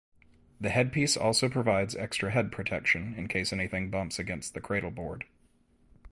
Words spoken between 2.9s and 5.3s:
in case anything bumps against the cradleboard.